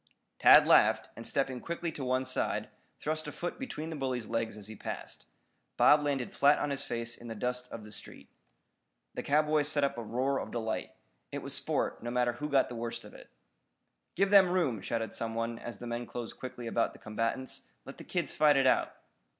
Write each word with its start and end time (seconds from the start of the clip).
Tad 0.39 0.65
laughed, 0.67 1.09
and 1.15 1.27
stepping 1.27 1.59
quickly 1.61 1.91
to 1.91 2.03
one 2.03 2.25
side, 2.25 2.69
thrust 2.99 3.27
a 3.27 3.31
foot 3.31 3.59
between 3.59 3.91
the 3.91 3.95
bully's 3.95 4.25
legs 4.25 4.57
as 4.57 4.65
he 4.65 4.75
passed. 4.75 5.27
Bob 5.77 6.01
landed 6.03 6.33
flat 6.35 6.57
on 6.57 6.71
his 6.71 6.83
face 6.83 7.15
in 7.15 7.27
the 7.27 7.35
dust 7.35 7.71
of 7.71 7.83
the 7.83 7.91
street. 7.91 8.27
The 9.13 9.21
cowboys 9.21 9.67
set 9.69 9.83
up 9.83 9.99
a 9.99 10.03
roar 10.03 10.39
of 10.39 10.49
delight. 10.49 10.95
It 11.31 11.43
was 11.43 11.53
sport, 11.53 12.01
no 12.01 12.09
matter 12.09 12.33
who 12.33 12.49
got 12.49 12.67
the 12.67 12.73
worst 12.73 13.03
of 13.03 13.13
it. 13.13 13.29
"Give 14.15 14.31
them 14.31 14.49
room," 14.49 14.81
shouted 14.81 15.13
some 15.13 15.35
one, 15.35 15.59
as 15.59 15.77
the 15.77 15.85
men 15.85 16.07
closed 16.07 16.39
quickly 16.39 16.65
about 16.65 16.93
the 16.93 16.99
combatants. 16.99 17.67
"Let 17.85 17.99
the 17.99 18.03
kids 18.03 18.33
fight 18.33 18.57
it 18.57 18.65
out." 18.65 18.95